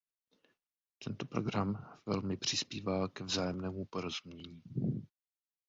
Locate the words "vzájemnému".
3.23-3.85